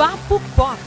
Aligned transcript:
Papo 0.00 0.40
Pop. 0.56 0.80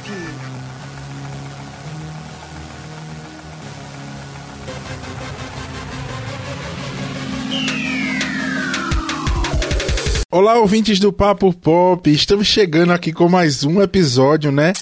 Olá, 10.32 10.58
ouvintes 10.58 11.00
do 11.00 11.14
Papo 11.14 11.54
Pop. 11.54 12.12
Estamos 12.12 12.48
chegando 12.48 12.92
aqui 12.92 13.14
com 13.14 13.30
mais 13.30 13.64
um 13.64 13.84
episódio, 13.84 14.52
né? 14.52 14.74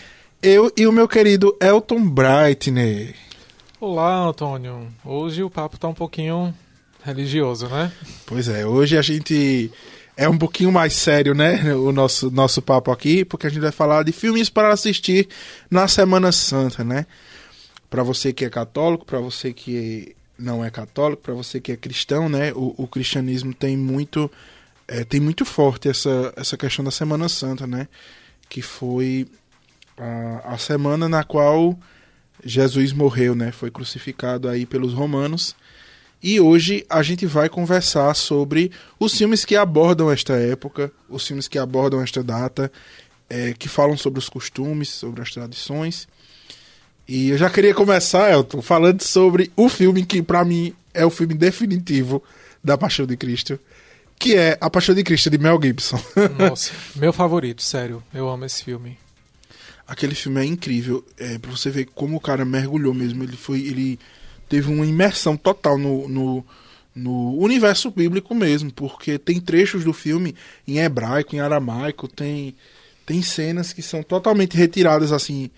Eu 0.42 0.72
e 0.78 0.88
o 0.88 0.94
meu 0.94 1.10
querido 1.10 1.54
Elton 1.60 2.08
Brightner. 2.08 3.14
Olá, 3.82 4.28
Antônio. 4.28 4.88
Hoje 5.04 5.44
o 5.44 5.50
papo 5.50 5.78
tá 5.78 5.90
um 5.90 5.94
pouquinho 5.94 6.54
religioso, 7.04 7.68
né? 7.68 7.92
Pois 8.26 8.48
é, 8.48 8.66
hoje 8.66 8.98
a 8.98 9.02
gente 9.02 9.70
é 10.22 10.30
um 10.30 10.38
pouquinho 10.38 10.72
mais 10.72 10.94
sério, 10.94 11.34
né? 11.34 11.74
O 11.74 11.92
nosso, 11.92 12.30
nosso 12.30 12.62
papo 12.62 12.92
aqui, 12.92 13.26
porque 13.26 13.48
a 13.48 13.50
gente 13.50 13.62
vai 13.62 13.72
falar 13.72 14.04
de 14.04 14.12
filmes 14.12 14.52
para 14.52 14.72
assistir 14.72 15.28
na 15.70 15.88
Semana 15.88 16.32
Santa, 16.32 16.84
né? 16.84 17.08
Para 17.90 18.04
você 18.04 18.32
que 18.32 18.46
é 18.46 18.50
católico, 18.50 19.04
para 19.04 19.20
você 19.20 19.52
que 19.52 20.16
não 20.38 20.64
é 20.64 20.70
católico, 20.70 21.24
para 21.24 21.34
você 21.34 21.60
que 21.60 21.72
é 21.72 21.76
cristão, 21.76 22.30
né? 22.30 22.54
O, 22.54 22.76
o 22.78 22.88
cristianismo 22.88 23.52
tem 23.52 23.76
muito 23.76 24.30
é, 24.88 25.04
tem 25.04 25.20
muito 25.20 25.44
forte 25.44 25.90
essa, 25.90 26.32
essa 26.36 26.56
questão 26.56 26.86
da 26.86 26.92
Semana 26.92 27.28
Santa, 27.28 27.66
né? 27.66 27.88
Que 28.48 28.62
foi 28.62 29.28
a, 29.98 30.54
a 30.54 30.58
semana 30.60 31.10
na 31.10 31.24
qual 31.24 31.76
Jesus 32.46 32.94
morreu, 32.94 33.34
né? 33.34 33.52
Foi 33.52 33.72
crucificado 33.72 34.48
aí 34.48 34.68
pelos 34.68 34.94
romanos. 34.94 35.56
E 36.24 36.40
hoje 36.40 36.86
a 36.88 37.02
gente 37.02 37.26
vai 37.26 37.50
conversar 37.50 38.14
sobre 38.14 38.72
os 39.00 39.18
filmes 39.18 39.44
que 39.44 39.56
abordam 39.56 40.12
esta 40.12 40.34
época, 40.34 40.92
os 41.10 41.26
filmes 41.26 41.48
que 41.48 41.58
abordam 41.58 42.02
esta 42.02 42.24
data, 42.24 42.72
é, 43.28 43.54
que 43.54 43.68
falam 43.68 43.98
sobre 43.98 44.20
os 44.20 44.30
costumes, 44.30 44.90
sobre 44.90 45.22
as 45.22 45.32
tradições. 45.32 46.08
E 47.08 47.30
eu 47.30 47.38
já 47.38 47.50
queria 47.50 47.74
começar, 47.74 48.32
Elton, 48.32 48.62
falando 48.62 49.02
sobre 49.02 49.52
o 49.56 49.68
filme 49.68 50.06
que 50.06 50.22
para 50.22 50.46
mim 50.46 50.76
é 50.94 51.04
o 51.06 51.10
filme 51.10 51.34
definitivo 51.34 52.24
da 52.64 52.78
Paixão 52.78 53.08
de 53.08 53.18
Cristo, 53.18 53.60
que 54.20 54.36
é 54.36 54.58
A 54.62 54.70
Paixão 54.70 54.94
de 54.94 55.04
Cristo 55.04 55.30
de 55.30 55.40
Mel 55.40 55.60
Gibson. 55.62 56.00
Nossa, 56.38 56.72
meu 56.96 57.12
favorito, 57.12 57.64
sério. 57.64 58.04
Eu 58.14 58.30
amo 58.30 58.46
esse 58.46 58.64
filme. 58.64 58.98
Aquele 59.88 60.14
filme 60.14 60.40
é 60.40 60.46
incrível, 60.46 61.04
é, 61.18 61.40
pra 61.40 61.50
você 61.50 61.72
ver 61.72 61.86
como 61.96 62.16
o 62.16 62.20
cara 62.22 62.46
mergulhou 62.46 62.94
mesmo. 62.94 63.24
Ele 63.24 63.36
foi. 63.36 63.62
Ele 63.62 64.00
teve 64.52 64.70
uma 64.70 64.86
imersão 64.86 65.38
total 65.38 65.78
no, 65.78 66.10
no, 66.10 66.46
no 66.94 67.38
universo 67.38 67.90
bíblico 67.90 68.36
mesmo, 68.36 68.70
porque 68.74 69.18
tem 69.18 69.40
trechos 69.40 69.86
do 69.86 69.94
filme 69.94 70.36
em 70.68 70.80
hebraico, 70.80 71.34
em 71.34 71.40
aramaico, 71.40 72.06
tem, 72.06 72.54
tem 73.06 73.22
cenas 73.22 73.72
que 73.72 73.82
são 73.82 74.04
totalmente 74.04 74.58
retiradas 74.58 75.14
assim. 75.14 75.50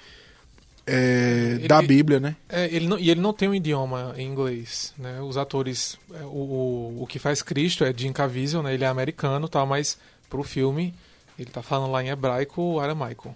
é, 0.85 1.55
Ele- 1.57 1.67
da 1.67 1.81
Bíblia, 1.81 2.19
né? 2.19 2.35
É, 2.47 2.65
ele 2.71 2.87
não, 2.87 2.99
e 2.99 3.09
ele 3.09 3.19
não 3.19 3.33
tem 3.33 3.49
um 3.49 3.55
idioma 3.55 4.13
em 4.15 4.27
inglês, 4.27 4.93
né? 4.95 5.19
Os 5.21 5.35
atores, 5.37 5.97
é, 6.13 6.23
o, 6.23 6.27
o, 6.27 7.03
o 7.03 7.07
que 7.07 7.17
faz 7.17 7.41
Cristo 7.41 7.83
é 7.83 7.91
Jim 7.95 8.13
Caviezel, 8.13 8.61
né? 8.61 8.73
Ele 8.75 8.83
é 8.83 8.87
americano, 8.87 9.49
tá? 9.49 9.65
Mas 9.65 9.97
pro 10.29 10.43
filme 10.43 10.93
ele 11.39 11.49
tá 11.49 11.63
falando 11.63 11.91
lá 11.91 12.03
em 12.03 12.09
hebraico 12.09 12.61
ou 12.61 12.79
aramaico, 12.79 13.35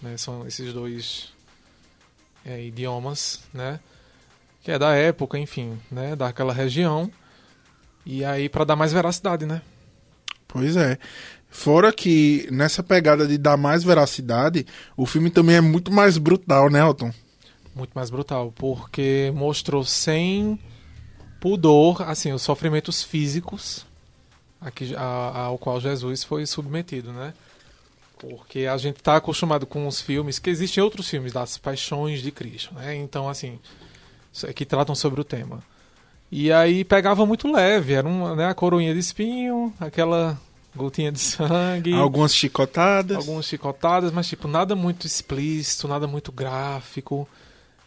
né? 0.00 0.16
São 0.16 0.46
esses 0.46 0.72
dois 0.72 1.28
é, 2.46 2.64
idiomas, 2.64 3.40
né? 3.52 3.80
Que 4.62 4.72
é 4.72 4.78
da 4.78 4.94
época, 4.94 5.38
enfim, 5.38 5.78
né? 5.90 6.14
Daquela 6.16 6.52
região. 6.52 7.10
E 8.04 8.24
aí 8.24 8.48
para 8.48 8.64
dar 8.64 8.76
mais 8.76 8.92
veracidade, 8.92 9.46
né? 9.46 9.62
Pois 10.46 10.76
é. 10.76 10.98
Fora 11.50 11.92
que 11.92 12.46
nessa 12.50 12.82
pegada 12.82 13.26
de 13.26 13.38
dar 13.38 13.56
mais 13.56 13.82
veracidade, 13.82 14.66
o 14.96 15.06
filme 15.06 15.30
também 15.30 15.56
é 15.56 15.60
muito 15.60 15.90
mais 15.90 16.18
brutal, 16.18 16.70
né, 16.70 16.80
Elton? 16.80 17.10
muito 17.78 17.92
mais 17.94 18.10
brutal, 18.10 18.52
porque 18.56 19.32
mostrou 19.34 19.84
sem 19.84 20.58
pudor, 21.40 22.02
assim, 22.02 22.32
os 22.32 22.42
sofrimentos 22.42 23.02
físicos 23.02 23.86
a 24.96 25.38
ao 25.44 25.56
qual 25.56 25.80
Jesus 25.80 26.24
foi 26.24 26.44
submetido, 26.44 27.12
né? 27.12 27.32
Porque 28.18 28.66
a 28.66 28.76
gente 28.76 28.96
está 28.96 29.16
acostumado 29.16 29.64
com 29.64 29.86
os 29.86 30.00
filmes, 30.00 30.40
que 30.40 30.50
existem 30.50 30.82
outros 30.82 31.08
filmes 31.08 31.32
das 31.32 31.56
paixões 31.56 32.20
de 32.20 32.32
Cristo, 32.32 32.74
né? 32.74 32.96
Então, 32.96 33.28
assim, 33.28 33.60
que 34.54 34.64
tratam 34.64 34.94
sobre 34.94 35.20
o 35.20 35.24
tema. 35.24 35.62
E 36.30 36.52
aí 36.52 36.84
pegava 36.84 37.24
muito 37.24 37.50
leve, 37.50 37.94
era 37.94 38.06
uma, 38.06 38.36
né, 38.36 38.46
a 38.46 38.54
coroinha 38.54 38.92
de 38.92 39.00
espinho, 39.00 39.72
aquela 39.80 40.38
gotinha 40.76 41.10
de 41.10 41.18
sangue 41.18 41.94
Algumas 41.94 42.34
chicotadas. 42.34 43.16
algumas 43.16 43.46
chicotadas, 43.46 44.12
mas 44.12 44.28
tipo, 44.28 44.46
nada 44.46 44.76
muito 44.76 45.06
explícito, 45.06 45.88
nada 45.88 46.06
muito 46.06 46.30
gráfico. 46.30 47.26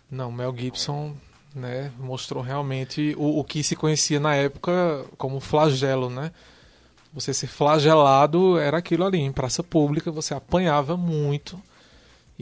Não, 0.09 0.31
Mel 0.31 0.53
Gibson, 0.57 1.15
né, 1.55 1.91
mostrou 1.99 2.43
realmente 2.43 3.15
o, 3.17 3.39
o 3.39 3.43
que 3.43 3.63
se 3.63 3.75
conhecia 3.75 4.19
na 4.19 4.35
época 4.35 5.05
como 5.17 5.39
flagelo, 5.39 6.09
né? 6.09 6.31
Você 7.13 7.33
ser 7.33 7.47
flagelado 7.47 8.57
era 8.57 8.77
aquilo 8.77 9.05
ali, 9.05 9.19
em 9.19 9.31
praça 9.31 9.61
pública, 9.61 10.11
você 10.11 10.33
apanhava 10.33 10.95
muito. 10.95 11.61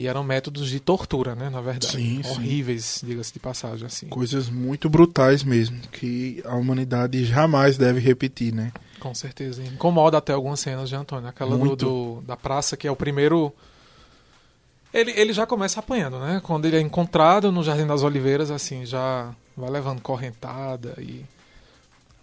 E 0.02 0.06
eram 0.06 0.24
métodos 0.24 0.70
de 0.70 0.80
tortura, 0.80 1.34
né, 1.34 1.50
na 1.50 1.60
verdade. 1.60 1.92
Sim. 1.92 2.22
Horríveis, 2.24 3.02
diga-se 3.04 3.34
de 3.34 3.38
passagem, 3.38 3.84
assim. 3.86 4.06
Coisas 4.08 4.48
muito 4.48 4.88
brutais 4.88 5.44
mesmo, 5.44 5.78
que 5.92 6.42
a 6.46 6.54
humanidade 6.54 7.22
jamais 7.26 7.76
deve 7.76 8.00
repetir, 8.00 8.50
né? 8.50 8.72
Com 8.98 9.14
certeza. 9.14 9.62
Incomoda 9.62 10.16
até 10.16 10.32
algumas 10.32 10.58
cenas 10.58 10.88
de 10.88 10.94
Antônio. 10.96 11.28
Aquela 11.28 11.54
do, 11.54 11.76
do- 11.76 12.22
da 12.26 12.34
praça, 12.34 12.78
que 12.78 12.88
é 12.88 12.90
o 12.90 12.96
primeiro. 12.96 13.52
Ele, 14.92 15.10
ele 15.12 15.34
já 15.34 15.46
começa 15.46 15.80
apanhando, 15.80 16.18
né? 16.18 16.40
Quando 16.42 16.64
ele 16.64 16.76
é 16.78 16.80
encontrado 16.80 17.52
no 17.52 17.62
Jardim 17.62 17.86
das 17.86 18.02
Oliveiras, 18.02 18.50
assim, 18.50 18.86
já 18.86 19.34
vai 19.54 19.68
levando 19.68 20.00
correntada 20.00 20.94
e. 20.98 21.26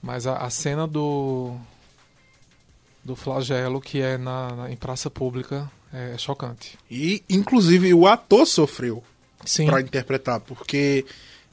Mas 0.01 0.25
a, 0.25 0.37
a 0.37 0.49
cena 0.49 0.87
do. 0.87 1.55
Do 3.07 3.15
flagelo, 3.15 3.79
que 3.81 4.01
é 4.01 4.17
na, 4.17 4.53
na- 4.55 4.71
em 4.71 4.75
praça 4.75 5.09
pública, 5.09 5.71
é 5.93 6.17
chocante. 6.17 6.77
E, 6.91 7.23
inclusive, 7.29 7.93
o 7.93 8.05
ator 8.05 8.45
sofreu 8.45 9.01
para 9.65 9.81
interpretar, 9.81 10.39
porque 10.41 11.05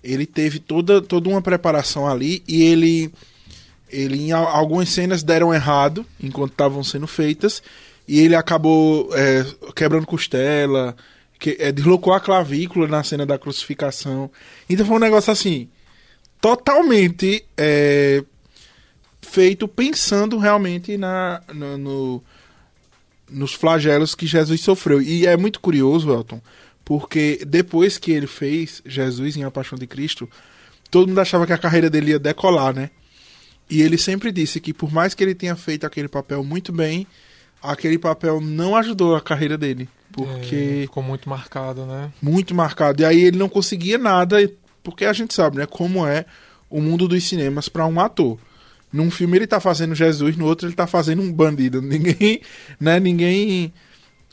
ele 0.02 0.26
teve 0.26 0.58
toda, 0.58 1.00
toda 1.00 1.28
uma 1.28 1.40
preparação 1.40 2.06
ali 2.08 2.42
e 2.48 2.62
ele, 2.64 3.12
ele 3.88 4.20
em 4.20 4.32
al- 4.32 4.48
algumas 4.48 4.88
cenas 4.88 5.22
deram 5.22 5.54
errado 5.54 6.04
enquanto 6.20 6.50
estavam 6.52 6.82
sendo 6.82 7.06
feitas 7.06 7.62
e 8.08 8.20
ele 8.20 8.34
acabou 8.34 9.08
é, 9.16 9.46
quebrando 9.74 10.06
costela, 10.06 10.94
que, 11.38 11.56
é, 11.60 11.70
deslocou 11.72 12.12
a 12.12 12.20
clavícula 12.20 12.86
na 12.88 13.02
cena 13.04 13.24
da 13.24 13.38
crucificação. 13.38 14.30
Então 14.68 14.84
foi 14.84 14.96
um 14.96 15.00
negócio 15.00 15.32
assim, 15.32 15.68
totalmente 16.40 17.44
é, 17.56 18.22
feito 19.24 19.66
pensando 19.66 20.38
realmente 20.38 20.96
na, 20.96 21.42
no- 21.52 21.78
no, 21.78 22.22
nos 23.30 23.52
flagelos 23.54 24.14
que 24.14 24.26
Jesus 24.26 24.60
sofreu. 24.60 25.00
E 25.02 25.26
é 25.26 25.36
muito 25.36 25.58
curioso, 25.60 26.12
Elton, 26.12 26.40
porque 26.84 27.42
depois 27.46 27.98
que 27.98 28.12
ele 28.12 28.26
fez 28.26 28.82
Jesus 28.86 29.36
em 29.36 29.42
A 29.44 29.50
Paixão 29.50 29.78
de 29.78 29.86
Cristo, 29.86 30.28
todo 30.90 31.08
mundo 31.08 31.20
achava 31.20 31.46
que 31.46 31.52
a 31.52 31.58
carreira 31.58 31.88
dele 31.90 32.10
ia 32.10 32.18
decolar, 32.18 32.74
né? 32.74 32.90
E 33.68 33.80
ele 33.80 33.96
sempre 33.96 34.30
disse 34.30 34.60
que 34.60 34.72
por 34.74 34.92
mais 34.92 35.14
que 35.14 35.24
ele 35.24 35.34
tenha 35.34 35.56
feito 35.56 35.86
aquele 35.86 36.06
papel 36.08 36.44
muito 36.44 36.70
bem, 36.70 37.06
aquele 37.62 37.98
papel 37.98 38.40
não 38.40 38.76
ajudou 38.76 39.16
a 39.16 39.20
carreira 39.22 39.56
dele, 39.56 39.88
É, 40.10 40.12
porque 40.12 40.78
ficou 40.82 41.02
muito 41.02 41.28
marcado, 41.30 41.86
né? 41.86 42.12
muito 42.20 42.54
marcado. 42.54 43.00
E 43.00 43.04
aí 43.06 43.24
ele 43.24 43.38
não 43.38 43.48
conseguia 43.48 43.96
nada, 43.96 44.36
porque 44.82 45.06
a 45.06 45.12
gente 45.14 45.32
sabe, 45.32 45.56
né, 45.56 45.64
como 45.66 46.06
é 46.06 46.26
o 46.68 46.78
mundo 46.80 47.08
dos 47.08 47.24
cinemas 47.24 47.68
para 47.70 47.86
um 47.86 47.98
ator. 47.98 48.38
Num 48.94 49.10
filme 49.10 49.36
ele 49.36 49.46
tá 49.48 49.58
fazendo 49.58 49.92
Jesus, 49.92 50.36
no 50.36 50.46
outro 50.46 50.68
ele 50.68 50.76
tá 50.76 50.86
fazendo 50.86 51.20
um 51.20 51.32
bandido. 51.32 51.82
Ninguém, 51.82 52.40
né, 52.78 53.00
ninguém 53.00 53.74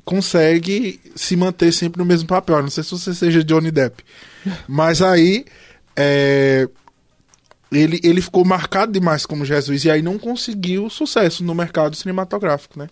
consegue 0.06 1.00
se 1.16 1.36
manter 1.36 1.72
sempre 1.72 1.98
no 1.98 2.06
mesmo 2.06 2.28
papel. 2.28 2.62
Não 2.62 2.70
sei 2.70 2.84
se 2.84 2.92
você 2.92 3.12
seja 3.12 3.44
Johnny 3.44 3.72
Depp. 3.72 4.04
Mas 4.68 5.02
aí 5.02 5.46
é, 5.96 6.70
ele, 7.72 8.00
ele 8.04 8.22
ficou 8.22 8.46
marcado 8.46 8.92
demais 8.92 9.26
como 9.26 9.44
Jesus 9.44 9.84
e 9.84 9.90
aí 9.90 10.04
não 10.04 10.20
conseguiu 10.20 10.92
sucesso 10.92 11.44
no 11.44 11.56
mercado 11.56 11.96
cinematográfico, 11.96 12.78
né? 12.78 12.88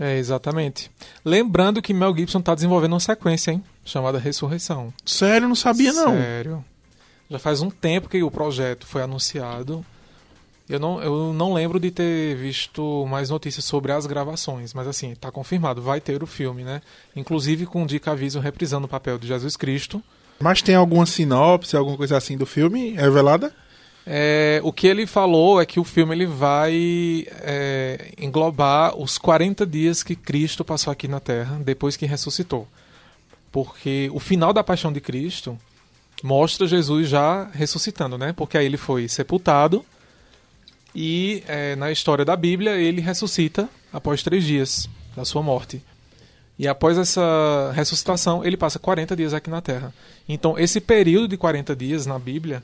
É, 0.00 0.18
exatamente. 0.18 0.90
Lembrando 1.24 1.80
que 1.80 1.94
Mel 1.94 2.16
Gibson 2.16 2.40
tá 2.40 2.52
desenvolvendo 2.52 2.94
uma 2.94 3.00
sequência, 3.00 3.52
hein? 3.52 3.62
Chamada 3.84 4.18
Ressurreição. 4.18 4.92
Sério, 5.06 5.46
não 5.46 5.54
sabia 5.54 5.92
não. 5.92 6.16
Sério. 6.16 6.64
Já 7.30 7.38
faz 7.38 7.62
um 7.62 7.70
tempo 7.70 8.08
que 8.08 8.20
o 8.24 8.30
projeto 8.30 8.88
foi 8.88 9.02
anunciado. 9.02 9.86
Eu 10.68 10.80
não, 10.80 11.02
eu 11.02 11.32
não 11.34 11.52
lembro 11.52 11.78
de 11.78 11.90
ter 11.90 12.34
visto 12.36 13.04
mais 13.06 13.28
notícias 13.28 13.64
sobre 13.64 13.92
as 13.92 14.06
gravações, 14.06 14.72
mas 14.72 14.88
assim, 14.88 15.14
tá 15.14 15.30
confirmado, 15.30 15.82
vai 15.82 16.00
ter 16.00 16.22
o 16.22 16.26
filme, 16.26 16.64
né? 16.64 16.80
Inclusive 17.14 17.66
com 17.66 17.82
o 17.82 17.86
Dick 17.86 18.08
Aviso 18.08 18.40
reprisando 18.40 18.86
o 18.86 18.88
papel 18.88 19.18
de 19.18 19.26
Jesus 19.26 19.56
Cristo. 19.56 20.02
Mas 20.40 20.62
tem 20.62 20.74
alguma 20.74 21.04
sinopse, 21.04 21.76
alguma 21.76 21.96
coisa 21.96 22.16
assim 22.16 22.36
do 22.36 22.46
filme 22.46 22.92
revelada? 22.92 23.54
É, 24.06 24.60
o 24.62 24.72
que 24.72 24.86
ele 24.86 25.06
falou 25.06 25.60
é 25.60 25.66
que 25.66 25.78
o 25.78 25.84
filme 25.84 26.14
ele 26.14 26.26
vai 26.26 27.26
é, 27.40 28.12
englobar 28.18 28.96
os 28.98 29.18
40 29.18 29.66
dias 29.66 30.02
que 30.02 30.16
Cristo 30.16 30.64
passou 30.64 30.90
aqui 30.90 31.06
na 31.06 31.20
Terra 31.20 31.60
depois 31.62 31.96
que 31.96 32.06
ressuscitou. 32.06 32.66
Porque 33.52 34.10
o 34.12 34.18
final 34.18 34.52
da 34.52 34.64
paixão 34.64 34.92
de 34.92 35.00
Cristo 35.00 35.58
mostra 36.22 36.66
Jesus 36.66 37.08
já 37.08 37.48
ressuscitando, 37.52 38.16
né? 38.18 38.32
Porque 38.32 38.58
aí 38.58 38.66
ele 38.66 38.76
foi 38.76 39.08
sepultado 39.08 39.84
e 40.94 41.42
é, 41.48 41.74
na 41.76 41.90
história 41.90 42.24
da 42.24 42.36
Bíblia 42.36 42.76
ele 42.76 43.00
ressuscita 43.00 43.68
após 43.92 44.22
três 44.22 44.44
dias 44.44 44.88
da 45.16 45.24
sua 45.24 45.42
morte. 45.42 45.82
E 46.58 46.68
após 46.68 46.96
essa 46.96 47.72
ressuscitação, 47.74 48.44
ele 48.44 48.56
passa 48.56 48.78
40 48.78 49.16
dias 49.16 49.34
aqui 49.34 49.50
na 49.50 49.60
Terra. 49.60 49.92
Então, 50.28 50.56
esse 50.56 50.80
período 50.80 51.28
de 51.28 51.36
40 51.36 51.74
dias 51.74 52.06
na 52.06 52.18
Bíblia 52.18 52.62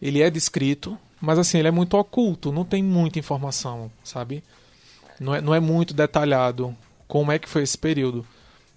ele 0.00 0.20
é 0.20 0.28
descrito, 0.28 0.98
mas 1.20 1.38
assim, 1.38 1.58
ele 1.58 1.68
é 1.68 1.70
muito 1.70 1.96
oculto, 1.96 2.52
não 2.52 2.64
tem 2.64 2.82
muita 2.82 3.18
informação, 3.18 3.90
sabe? 4.02 4.44
Não 5.18 5.34
é, 5.34 5.40
não 5.40 5.54
é 5.54 5.60
muito 5.60 5.94
detalhado 5.94 6.76
como 7.08 7.32
é 7.32 7.38
que 7.38 7.48
foi 7.48 7.62
esse 7.62 7.78
período. 7.78 8.26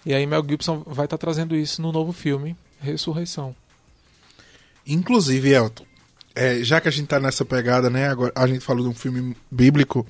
E 0.06 0.14
aí 0.14 0.26
Mel 0.26 0.46
Gibson 0.48 0.84
vai 0.86 1.06
estar 1.06 1.18
trazendo 1.18 1.56
isso 1.56 1.82
no 1.82 1.92
novo 1.92 2.14
filme, 2.14 2.56
Ressurreição. 2.80 3.54
Inclusive, 4.86 5.50
Elton, 5.50 5.84
é, 6.38 6.64
já 6.64 6.80
que 6.80 6.88
a 6.88 6.92
gente 6.92 7.06
está 7.06 7.20
nessa 7.20 7.44
pegada, 7.44 7.90
né? 7.90 8.10
Agora 8.10 8.32
a 8.36 8.46
gente 8.46 8.60
falou 8.60 8.84
de 8.84 8.90
um 8.90 8.94
filme 8.94 9.36
bíblico. 9.50 10.06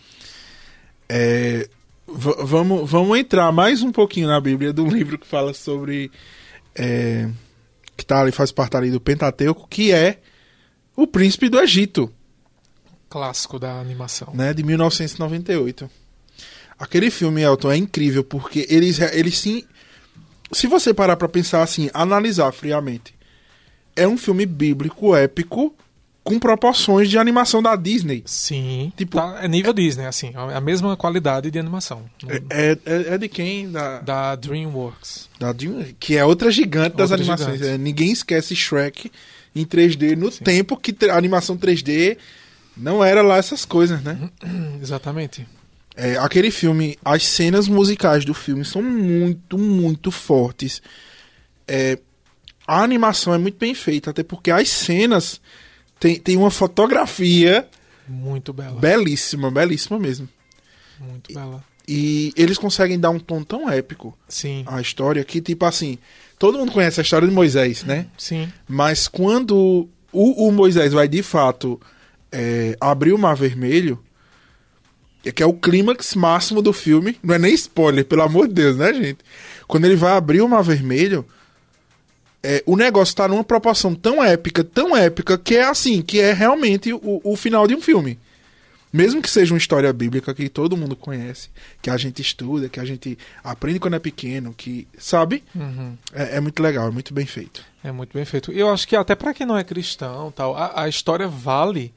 É, 1.07 1.69
vamos, 2.05 2.89
vamos 2.89 3.17
entrar 3.17 3.49
mais 3.53 3.81
um 3.81 3.93
pouquinho 3.93 4.27
na 4.27 4.39
Bíblia 4.41 4.73
um 4.77 4.89
livro 4.91 5.17
que 5.17 5.25
fala 5.25 5.53
sobre. 5.53 6.11
É, 6.75 7.29
que 7.95 8.05
tá 8.05 8.19
ali, 8.19 8.33
faz 8.33 8.51
parte 8.51 8.75
ali 8.75 8.91
do 8.91 8.99
Pentateuco, 8.99 9.69
que 9.69 9.93
é 9.93 10.19
o 10.97 11.07
Príncipe 11.07 11.47
do 11.47 11.61
Egito. 11.61 12.13
Clássico 13.09 13.57
da 13.57 13.79
animação. 13.79 14.33
Né, 14.33 14.53
de 14.53 14.63
1998. 14.63 15.89
Aquele 16.77 17.09
filme, 17.09 17.41
Elton, 17.41 17.71
é 17.71 17.77
incrível 17.77 18.23
porque 18.23 18.67
eles, 18.69 18.99
eles 18.99 19.39
sim. 19.39 19.63
Se 20.51 20.67
você 20.67 20.93
parar 20.93 21.15
pra 21.15 21.29
pensar 21.29 21.63
assim, 21.63 21.89
analisar 21.93 22.51
friamente, 22.51 23.15
é 23.95 24.05
um 24.05 24.17
filme 24.17 24.45
bíblico 24.45 25.15
épico 25.15 25.73
com 26.27 26.37
proporções 26.37 27.09
de 27.09 27.17
animação 27.17 27.63
da 27.63 27.73
Disney. 27.73 28.21
Sim. 28.25 28.91
Tipo, 28.97 29.15
tá, 29.15 29.39
é 29.41 29.47
nível 29.47 29.71
Disney, 29.71 30.05
assim. 30.05 30.33
É 30.51 30.57
a 30.57 30.59
mesma 30.59 30.97
qualidade 30.97 31.49
de 31.49 31.57
animação. 31.57 32.03
É, 32.49 32.77
é, 32.85 33.13
é 33.13 33.17
de 33.17 33.29
quem? 33.29 33.71
Da, 33.71 33.99
da 34.01 34.35
DreamWorks. 34.35 35.29
Da 35.39 35.53
Dream, 35.53 35.85
que 35.97 36.17
é 36.17 36.25
outra 36.25 36.51
gigante 36.51 36.89
outra 36.89 36.97
das 36.97 37.13
animações. 37.13 37.61
É, 37.61 37.77
ninguém 37.77 38.11
esquece 38.11 38.53
Shrek 38.53 39.09
em 39.55 39.65
3D 39.65 40.17
no 40.17 40.29
Sim. 40.29 40.43
tempo 40.43 40.75
que 40.75 40.93
a 41.09 41.15
animação 41.15 41.57
3D 41.57 42.17
não 42.75 43.01
era 43.01 43.21
lá 43.21 43.37
essas 43.37 43.63
coisas, 43.63 44.03
né? 44.03 44.29
Exatamente. 44.83 45.47
É, 45.95 46.17
aquele 46.17 46.51
filme, 46.51 46.99
as 47.05 47.23
cenas 47.23 47.69
musicais 47.69 48.25
do 48.25 48.33
filme 48.33 48.65
são 48.65 48.81
muito, 48.83 49.57
muito 49.57 50.11
fortes. 50.11 50.81
É, 51.65 51.97
a 52.67 52.83
animação 52.83 53.33
é 53.33 53.37
muito 53.37 53.57
bem 53.57 53.73
feita, 53.73 54.09
até 54.09 54.23
porque 54.23 54.51
as 54.51 54.67
cenas 54.67 55.39
tem, 55.99 56.19
tem 56.19 56.37
uma 56.37 56.51
fotografia 56.51 57.67
muito 58.07 58.53
bela. 58.53 58.79
Belíssima, 58.79 59.51
belíssima 59.51 59.99
mesmo. 59.99 60.27
Muito 60.99 61.33
bela. 61.33 61.63
E, 61.87 62.33
e 62.35 62.41
eles 62.41 62.57
conseguem 62.57 62.99
dar 62.99 63.09
um 63.09 63.19
tom 63.19 63.43
tão 63.43 63.69
épico 63.69 64.17
Sim. 64.27 64.63
à 64.67 64.81
história 64.81 65.23
que, 65.23 65.39
tipo 65.41 65.65
assim, 65.65 65.97
Todo 66.39 66.59
mundo 66.59 66.71
conhece 66.71 66.99
a 66.99 67.03
história 67.03 67.27
de 67.27 67.33
Moisés, 67.33 67.83
né? 67.83 68.05
Sim. 68.17 68.51
Mas 68.67 69.07
quando 69.07 69.89
o, 70.11 70.47
o 70.47 70.51
Moisés 70.51 70.93
vai 70.93 71.07
de 71.07 71.23
fato 71.23 71.81
é, 72.31 72.77
abrir 72.79 73.11
o 73.11 73.17
Mar 73.17 73.35
Vermelho, 73.35 73.99
é 75.25 75.31
que 75.31 75.41
é 75.41 75.45
o 75.45 75.53
clímax 75.53 76.13
máximo 76.13 76.61
do 76.61 76.71
filme, 76.71 77.17
não 77.23 77.33
é 77.33 77.39
nem 77.39 77.53
spoiler, 77.55 78.05
pelo 78.05 78.21
amor 78.21 78.47
de 78.47 78.53
Deus, 78.53 78.77
né, 78.77 78.93
gente? 78.93 79.17
Quando 79.67 79.85
ele 79.85 79.95
vai 79.95 80.13
abrir 80.13 80.41
o 80.41 80.47
Mar 80.47 80.61
Vermelho, 80.61 81.25
é, 82.43 82.63
o 82.65 82.75
negócio 82.75 83.15
tá 83.15 83.27
numa 83.27 83.43
proporção 83.43 83.93
tão 83.95 84.23
épica, 84.23 84.63
tão 84.63 84.95
épica, 84.95 85.37
que 85.37 85.55
é 85.55 85.63
assim, 85.63 86.01
que 86.01 86.19
é 86.19 86.33
realmente 86.33 86.93
o, 86.93 87.21
o 87.23 87.35
final 87.35 87.67
de 87.67 87.75
um 87.75 87.81
filme. 87.81 88.17
Mesmo 88.91 89.21
que 89.21 89.29
seja 89.29 89.53
uma 89.53 89.57
história 89.57 89.91
bíblica 89.91 90.33
que 90.33 90.47
todo 90.47 90.77
mundo 90.77 90.95
conhece, 90.95 91.49
que 91.81 91.89
a 91.89 91.97
gente 91.97 92.21
estuda, 92.21 92.69
que 92.69 92.79
a 92.79 92.85
gente 92.85 93.17
aprende 93.43 93.79
quando 93.79 93.95
é 93.95 93.99
pequeno, 93.99 94.53
que 94.55 94.87
sabe, 94.97 95.43
uhum. 95.53 95.97
é, 96.13 96.37
é, 96.37 96.39
muito 96.39 96.63
legal, 96.63 96.87
é 96.87 96.91
muito 96.91 97.13
bem 97.13 97.25
feito. 97.25 97.63
É 97.83 97.91
muito 97.91 98.13
bem 98.13 98.23
feito. 98.23 98.51
Eu 98.51 98.69
acho 98.69 98.87
que 98.87 98.95
até 98.95 99.13
para 99.13 99.33
quem 99.33 99.45
não 99.45 99.57
é 99.57 99.63
cristão, 99.63 100.31
tal, 100.31 100.55
a, 100.55 100.83
a, 100.83 100.89
história 100.89 101.27
vale, 101.27 101.93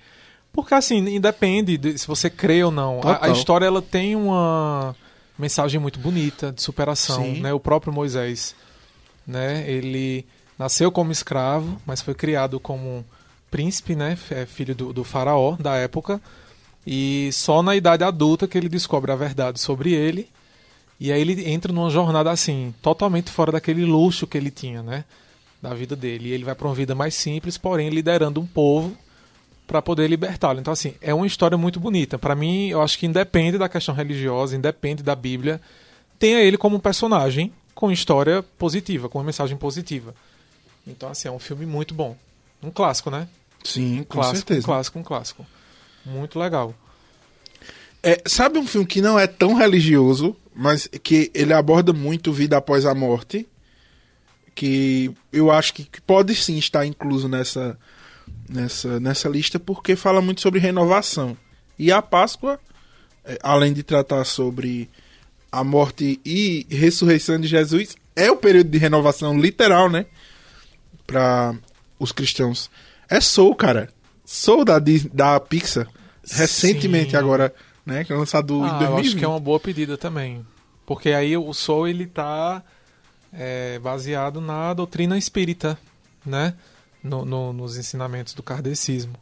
porque 0.52 0.75
assim 0.75 0.98
independe 1.08 1.78
de 1.78 1.96
se 1.96 2.06
você 2.08 2.28
crê 2.28 2.64
ou 2.64 2.72
não. 2.72 3.00
A, 3.04 3.26
a, 3.26 3.31
história 3.31 3.66
ela 3.66 3.81
tem 3.81 4.16
uma 4.16 4.94
mensagem 5.38 5.81
muito 5.81 6.00
bonita 6.00 6.50
de 6.50 6.60
superação, 6.60 7.22
Sim. 7.22 7.40
né? 7.40 7.52
O 7.52 7.60
próprio 7.60 7.93
Moisés, 7.93 8.54
né? 9.31 9.65
Ele 9.67 10.27
nasceu 10.59 10.93
como 10.93 11.12
escravo, 11.12 11.81
mas 11.87 12.03
foi 12.03 12.15
criado 12.15 12.61
como 12.61 13.05
príncipe, 13.50 13.94
né? 13.94 14.19
É 14.31 14.44
filho 14.44 14.75
do, 14.75 14.93
do 14.93 15.05
faraó 15.05 15.56
da 15.56 15.77
época 15.77 16.21
e 16.87 17.31
só 17.32 17.62
na 17.62 17.77
idade 17.77 18.05
adulta 18.05 18.49
que 18.49 18.56
ele 18.56 18.69
descobre 18.69 19.12
a 19.12 19.17
verdade 19.17 19.61
sobre 19.61 19.93
ele. 19.93 20.29
E 20.99 21.11
aí 21.12 21.21
ele 21.21 21.49
entra 21.50 21.73
numa 21.73 21.91
jornada 21.91 22.31
assim, 22.31 22.75
totalmente 22.82 23.31
fora 23.31 23.53
daquele 23.53 23.85
luxo 23.85 24.27
que 24.27 24.37
ele 24.37 24.50
tinha, 24.50 24.82
né? 24.82 25.05
Da 25.62 25.73
vida 25.73 25.97
dele. 25.97 26.29
E 26.29 26.32
ele 26.32 26.44
vai 26.44 26.55
para 26.55 26.69
uma 26.69 26.75
vida 26.75 26.94
mais 26.94 27.15
simples, 27.15 27.56
porém 27.56 27.88
liderando 27.88 28.41
um 28.41 28.47
povo 28.47 28.97
para 29.67 29.81
poder 29.81 30.09
libertá-lo. 30.09 30.59
Então, 30.61 30.73
assim, 30.73 30.94
é 31.00 31.15
uma 31.15 31.27
história 31.27 31.56
muito 31.56 31.79
bonita. 31.79 32.19
Para 32.19 32.35
mim, 32.35 32.69
eu 32.69 32.82
acho 32.82 32.99
que 32.99 33.06
independe 33.06 33.56
da 33.56 33.69
questão 33.69 33.94
religiosa, 33.94 34.56
independe 34.56 35.03
da 35.03 35.15
Bíblia, 35.15 35.61
tenha 36.19 36.41
ele 36.41 36.59
como 36.59 36.77
um 36.77 36.81
personagem 36.81 37.53
com 37.81 37.91
história 37.91 38.43
positiva, 38.59 39.09
com 39.09 39.17
uma 39.17 39.25
mensagem 39.25 39.56
positiva. 39.56 40.15
Então, 40.87 41.09
assim, 41.09 41.29
é 41.29 41.31
um 41.31 41.38
filme 41.38 41.65
muito 41.65 41.94
bom. 41.94 42.15
Um 42.62 42.71
clássico, 42.71 43.11
né? 43.11 43.27
Sim, 43.65 44.05
com 44.06 44.19
clássico, 44.19 44.37
certeza. 44.37 44.61
Um 44.61 44.62
clássico, 44.62 44.99
um 44.99 45.03
clássico. 45.03 45.47
Muito 46.05 46.38
legal. 46.38 46.75
É, 48.03 48.21
sabe 48.27 48.59
um 48.59 48.67
filme 48.67 48.87
que 48.87 49.00
não 49.00 49.19
é 49.19 49.27
tão 49.27 49.55
religioso, 49.55 50.37
mas 50.55 50.88
que 51.03 51.31
ele 51.32 51.55
aborda 51.55 51.91
muito 51.91 52.35
vida 52.35 52.59
após 52.59 52.85
a 52.85 52.94
morte? 52.94 53.49
Que 54.55 55.11
eu 55.32 55.50
acho 55.50 55.73
que 55.73 55.88
pode 56.03 56.35
sim 56.35 56.59
estar 56.59 56.85
incluso 56.85 57.31
nessa, 57.31 57.79
nessa, 58.47 59.00
nessa 59.00 59.27
lista, 59.27 59.59
porque 59.59 59.96
fala 59.96 60.20
muito 60.20 60.43
sobre 60.43 60.60
renovação. 60.60 61.34
E 61.79 61.91
a 61.91 62.03
Páscoa, 62.03 62.60
é, 63.25 63.39
além 63.43 63.72
de 63.72 63.82
tratar 63.82 64.25
sobre 64.25 64.91
a 65.50 65.64
morte 65.64 66.20
e 66.24 66.66
ressurreição 66.70 67.40
de 67.40 67.48
Jesus, 67.48 67.96
é 68.14 68.30
o 68.30 68.36
período 68.36 68.70
de 68.70 68.78
renovação 68.78 69.38
literal, 69.38 69.90
né? 69.90 70.06
Para 71.06 71.54
os 71.98 72.12
cristãos. 72.12 72.70
É 73.08 73.20
Soul, 73.20 73.54
cara. 73.54 73.88
Soul 74.24 74.64
da, 74.64 74.78
da 75.12 75.40
Pixar, 75.40 75.88
recentemente 76.30 77.10
Sim. 77.10 77.16
agora, 77.16 77.52
né? 77.84 78.04
Que 78.04 78.12
é 78.12 78.16
lançado 78.16 78.62
ah, 78.62 78.66
em 78.66 78.78
2020. 78.78 78.90
Eu 78.90 78.96
acho 78.98 79.16
que 79.16 79.24
é 79.24 79.28
uma 79.28 79.40
boa 79.40 79.58
pedida 79.58 79.98
também. 79.98 80.46
Porque 80.86 81.10
aí 81.10 81.36
o 81.36 81.52
Soul, 81.52 81.88
ele 81.88 82.06
tá 82.06 82.62
é, 83.32 83.78
baseado 83.78 84.40
na 84.40 84.72
doutrina 84.74 85.19
espírita, 85.19 85.78
né? 86.24 86.54
No, 87.02 87.24
no, 87.24 87.52
nos 87.52 87.76
ensinamentos 87.76 88.34
do 88.34 88.42
kardecismo. 88.42 89.14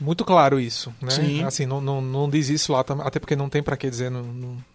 Muito 0.00 0.24
claro 0.24 0.58
isso, 0.58 0.94
né? 1.00 1.10
Sim. 1.10 1.44
Assim, 1.44 1.66
não, 1.66 1.80
não, 1.80 2.00
não 2.00 2.30
diz 2.30 2.48
isso 2.48 2.72
lá, 2.72 2.80
até 2.80 3.20
porque 3.20 3.36
não 3.36 3.50
tem 3.50 3.62
para 3.62 3.76
que 3.76 3.90
dizer, 3.90 4.10
não, 4.10 4.22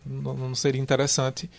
não, 0.05 0.33
não 0.35 0.55
seria 0.55 0.79
interessante. 0.79 1.49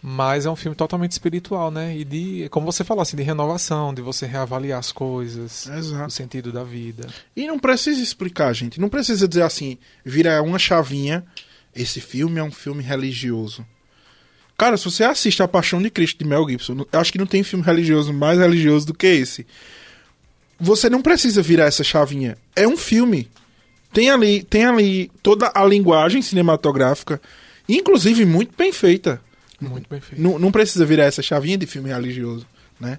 Mas 0.00 0.46
é 0.46 0.50
um 0.50 0.56
filme 0.56 0.76
totalmente 0.76 1.12
espiritual, 1.12 1.70
né? 1.70 1.96
E 1.96 2.04
de, 2.04 2.48
como 2.50 2.64
você 2.64 2.84
falou, 2.84 3.02
assim, 3.02 3.16
de 3.16 3.22
renovação, 3.22 3.92
de 3.92 4.00
você 4.00 4.26
reavaliar 4.26 4.78
as 4.78 4.92
coisas, 4.92 5.66
Exato. 5.66 6.06
o 6.06 6.10
sentido 6.10 6.52
da 6.52 6.64
vida. 6.64 7.08
E 7.36 7.46
não 7.46 7.58
precisa 7.58 8.00
explicar, 8.00 8.52
gente. 8.54 8.80
Não 8.80 8.88
precisa 8.88 9.28
dizer 9.28 9.42
assim, 9.42 9.76
vira 10.04 10.40
uma 10.40 10.58
chavinha. 10.58 11.26
Esse 11.74 12.00
filme 12.00 12.38
é 12.38 12.42
um 12.42 12.50
filme 12.50 12.82
religioso. 12.82 13.66
Cara, 14.56 14.76
se 14.76 14.84
você 14.84 15.04
assiste 15.04 15.42
A 15.42 15.48
Paixão 15.48 15.82
de 15.82 15.90
Cristo 15.90 16.18
de 16.18 16.24
Mel 16.24 16.48
Gibson, 16.48 16.86
eu 16.90 17.00
acho 17.00 17.12
que 17.12 17.18
não 17.18 17.26
tem 17.26 17.42
filme 17.42 17.64
religioso 17.64 18.12
mais 18.12 18.38
religioso 18.38 18.86
do 18.86 18.94
que 18.94 19.06
esse. 19.06 19.46
Você 20.60 20.90
não 20.90 21.02
precisa 21.02 21.42
virar 21.42 21.66
essa 21.66 21.84
chavinha. 21.84 22.36
É 22.54 22.66
um 22.66 22.76
filme. 22.76 23.28
Tem 23.92 24.10
ali, 24.10 24.42
tem 24.42 24.64
ali 24.64 25.10
toda 25.22 25.50
a 25.54 25.64
linguagem 25.64 26.20
cinematográfica, 26.20 27.20
inclusive 27.68 28.24
muito 28.24 28.54
bem 28.56 28.72
feita 28.72 29.20
muito 29.60 29.88
bem 29.88 30.00
feito. 30.00 30.20
Não, 30.20 30.38
não 30.38 30.52
precisa 30.52 30.84
virar 30.86 31.04
essa 31.04 31.22
chavinha 31.22 31.58
de 31.58 31.66
filme 31.66 31.90
religioso, 31.90 32.46
né? 32.78 32.98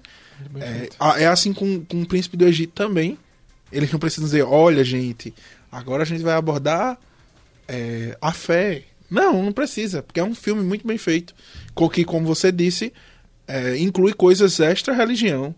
É, 0.58 1.22
é, 1.22 1.26
assim 1.26 1.52
com, 1.52 1.84
com 1.84 2.02
o 2.02 2.06
Príncipe 2.06 2.36
do 2.36 2.46
Egito 2.46 2.72
também. 2.74 3.18
Eles 3.72 3.90
não 3.92 3.98
precisam 3.98 4.24
dizer, 4.24 4.42
olha, 4.42 4.82
gente, 4.82 5.32
agora 5.70 6.02
a 6.02 6.06
gente 6.06 6.22
vai 6.22 6.34
abordar 6.34 6.98
é, 7.68 8.16
a 8.20 8.32
fé. 8.32 8.82
Não, 9.08 9.42
não 9.42 9.52
precisa, 9.52 10.02
porque 10.02 10.20
é 10.20 10.24
um 10.24 10.34
filme 10.34 10.62
muito 10.62 10.86
bem 10.86 10.98
feito. 10.98 11.34
Que, 11.92 12.04
como 12.04 12.26
você 12.26 12.52
disse, 12.52 12.92
é, 13.46 13.78
inclui 13.78 14.12
coisas 14.12 14.60
extra-religião. 14.60 15.54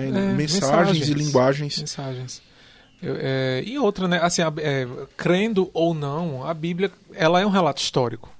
Né? 0.00 0.30
É, 0.30 0.34
mensagens, 0.34 0.52
mensagens, 0.62 1.08
e 1.08 1.14
linguagens. 1.14 1.78
Mensagens. 1.78 2.42
Eu, 3.02 3.16
é, 3.18 3.62
e 3.66 3.78
outra, 3.78 4.06
né? 4.06 4.18
Assim, 4.22 4.42
a- 4.42 4.52
é, 4.58 4.86
crendo 5.16 5.70
ou 5.74 5.92
não, 5.92 6.46
a 6.46 6.54
Bíblia 6.54 6.90
ela 7.14 7.40
é 7.40 7.46
um 7.46 7.50
relato 7.50 7.82
histórico. 7.82 8.30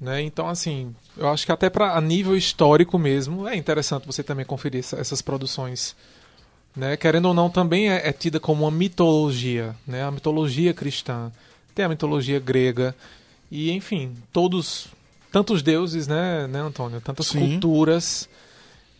Né? 0.00 0.20
Então, 0.22 0.48
assim, 0.48 0.94
eu 1.16 1.28
acho 1.28 1.46
que 1.46 1.52
até 1.52 1.70
para 1.70 1.96
a 1.96 2.00
nível 2.00 2.36
histórico 2.36 2.98
mesmo 2.98 3.46
é 3.48 3.56
interessante 3.56 4.06
você 4.06 4.22
também 4.22 4.44
conferir 4.44 4.80
essa- 4.80 4.96
essas 4.98 5.22
produções. 5.22 5.94
Né? 6.76 6.96
Querendo 6.96 7.26
ou 7.26 7.34
não, 7.34 7.48
também 7.48 7.90
é, 7.90 8.08
é 8.08 8.12
tida 8.12 8.40
como 8.40 8.64
uma 8.64 8.70
mitologia, 8.70 9.74
né? 9.86 10.02
A 10.02 10.10
mitologia 10.10 10.74
cristã, 10.74 11.30
tem 11.74 11.84
a 11.84 11.88
mitologia 11.88 12.40
grega 12.40 12.94
e, 13.50 13.70
enfim, 13.70 14.12
todos 14.32 14.88
tantos 15.30 15.62
deuses, 15.62 16.06
né, 16.08 16.46
né, 16.48 16.60
Antônio? 16.60 17.00
Tantas 17.00 17.28
Sim. 17.28 17.38
culturas. 17.52 18.28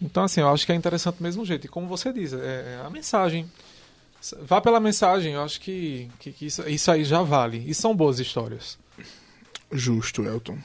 Então, 0.04 0.25
assim, 0.25 0.40
eu 0.42 0.49
acho 0.50 0.66
que 0.66 0.73
é 0.73 0.75
interessante 0.75 1.16
do 1.16 1.23
mesmo 1.23 1.44
jeito. 1.46 1.64
E 1.64 1.68
como 1.68 1.87
você 1.88 2.12
diz, 2.12 2.34
é, 2.34 2.78
é 2.80 2.87
a 2.87 2.90
mensagem. 2.90 3.50
Vá 4.42 4.61
pela 4.61 4.78
mensagem, 4.80 5.32
eu 5.32 5.42
acho 5.42 5.58
que, 5.61 6.11
que, 6.18 6.32
que 6.32 6.46
isso, 6.46 6.62
isso 6.68 6.90
aí 6.90 7.04
já 7.04 7.23
vale. 7.23 7.64
E 7.66 7.75
são 7.75 7.96
boas 7.96 8.20
histórias. 8.20 8.78
Justo, 9.73 10.23
Elton. 10.25 10.58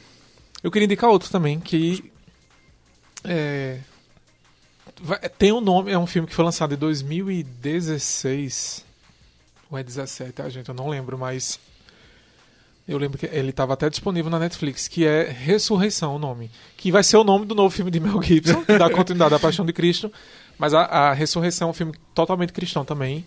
Eu 0.62 0.70
queria 0.70 0.86
indicar 0.86 1.10
outro 1.10 1.30
também, 1.30 1.58
que 1.60 2.12
é, 3.24 3.80
vai- 5.02 5.20
tem 5.30 5.52
um 5.54 5.62
nome, 5.62 5.90
é 5.92 5.98
um 5.98 6.06
filme 6.08 6.28
que 6.28 6.36
foi 6.36 6.44
lançado 6.46 6.74
em 6.74 6.78
2016 6.78 8.86
ou 9.72 9.78
é 9.78 9.84
17, 9.84 10.42
ah, 10.42 10.50
gente, 10.50 10.68
eu 10.70 10.76
não 10.76 10.90
lembro, 10.90 11.18
mas 11.18 11.60
eu 12.90 12.98
lembro 12.98 13.20
que 13.20 13.28
ele 13.28 13.52
estava 13.52 13.74
até 13.74 13.88
disponível 13.88 14.32
na 14.32 14.40
Netflix, 14.40 14.88
que 14.88 15.06
é 15.06 15.30
Ressurreição 15.30 16.16
o 16.16 16.20
nome, 16.20 16.50
que 16.76 16.92
vai 16.92 17.04
ser 17.04 17.18
o 17.18 17.24
nome 17.24 17.46
do 17.46 17.54
novo 17.54 17.70
filme 17.70 17.92
de 17.92 18.00
Mel 18.00 18.20
Gibson, 18.20 18.66
que 18.66 18.80
dá 18.80 18.90
continuidade 18.92 19.36
à 19.36 19.40
Paixão 19.40 19.64
de 19.64 19.72
Cristo, 19.72 20.12
mas 20.58 20.74
a, 20.74 20.82
a 20.82 21.14
Ressurreição 21.14 21.68
é 21.68 21.72
um 21.72 21.74
filme 21.74 21.94
totalmente 22.16 22.52
cristão 22.52 22.84
também, 22.84 23.24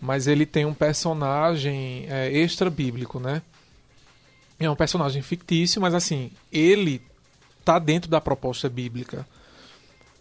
mas 0.00 0.26
ele 0.26 0.46
tem 0.46 0.64
um 0.64 0.72
personagem 0.72 2.06
é, 2.08 2.32
extra 2.32 2.70
bíblico, 2.70 3.20
né? 3.20 3.42
É 4.58 4.70
um 4.70 4.76
personagem 4.76 5.20
fictício, 5.20 5.82
mas 5.82 5.92
assim, 5.92 6.30
ele 6.50 7.02
tá 7.62 7.78
dentro 7.78 8.10
da 8.10 8.22
proposta 8.22 8.70
bíblica. 8.70 9.26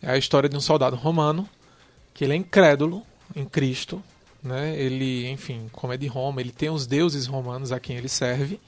É 0.01 0.11
a 0.11 0.17
história 0.17 0.49
de 0.49 0.57
um 0.57 0.61
soldado 0.61 0.97
romano 0.97 1.47
que 2.13 2.25
ele 2.25 2.33
é 2.33 2.35
incrédulo 2.35 3.01
em 3.33 3.45
Cristo, 3.45 4.03
né? 4.43 4.77
Ele, 4.77 5.29
enfim, 5.29 5.69
como 5.71 5.93
é 5.93 5.97
de 5.97 6.07
Roma, 6.07 6.41
ele 6.41 6.51
tem 6.51 6.69
os 6.69 6.85
deuses 6.85 7.25
romanos 7.25 7.71
a 7.71 7.79
quem 7.79 7.95
ele 7.95 8.09
serve. 8.09 8.59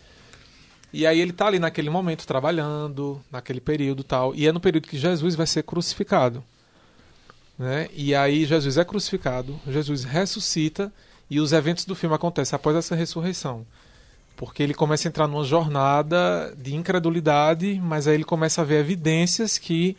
E 0.94 1.06
aí 1.06 1.20
ele 1.20 1.34
tá 1.34 1.48
ali 1.48 1.60
naquele 1.60 1.90
momento 1.90 2.26
trabalhando, 2.26 3.22
naquele 3.30 3.60
período 3.60 4.04
tal, 4.04 4.34
e 4.34 4.48
é 4.48 4.52
no 4.52 4.62
período 4.62 4.88
que 4.88 4.98
Jesus 4.98 5.36
vai 5.36 5.46
ser 5.46 5.64
crucificado. 5.64 6.42
Né? 7.60 7.90
E 7.94 8.16
aí 8.16 8.46
Jesus 8.46 8.78
é 8.78 8.86
crucificado, 8.86 9.60
Jesus 9.68 10.06
ressuscita 10.06 10.92
e 11.30 11.40
os 11.40 11.52
eventos 11.52 11.86
do 11.86 11.96
filme 11.96 12.16
acontecem 12.16 12.56
após 12.56 12.78
essa 12.78 12.96
ressurreição. 12.96 13.66
Porque 14.38 14.64
ele 14.64 14.74
começa 14.74 15.08
a 15.08 15.10
entrar 15.10 15.28
numa 15.28 15.44
jornada 15.44 16.54
de 16.58 16.76
incredulidade, 16.76 17.80
mas 17.82 18.08
aí 18.08 18.16
ele 18.16 18.26
começa 18.26 18.62
a 18.62 18.66
ver 18.66 18.80
evidências 18.80 19.58
que 19.58 19.98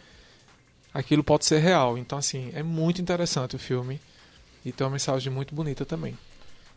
aquilo 0.92 1.24
pode 1.24 1.44
ser 1.44 1.58
real. 1.58 1.98
Então, 1.98 2.18
assim, 2.18 2.50
é 2.54 2.62
muito 2.62 3.00
interessante 3.00 3.56
o 3.56 3.58
filme 3.58 4.00
e 4.66 4.72
tem 4.72 4.84
uma 4.84 4.92
mensagem 4.92 5.32
muito 5.32 5.54
bonita 5.54 5.86
também. 5.86 6.18